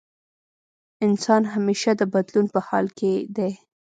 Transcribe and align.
انسان 1.05 1.41
همېشه 1.53 1.91
د 1.95 2.01
بدلون 2.13 2.45
په 2.53 2.59
حال 2.67 2.85
کې 2.97 3.11
دی. 3.35 3.51